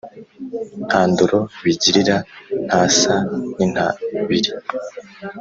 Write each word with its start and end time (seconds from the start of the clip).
nta 0.87 1.01
ndoro 1.11 1.39
bigirira. 1.63 2.17
ntasa 2.65 3.13
n’intabire 3.55 4.51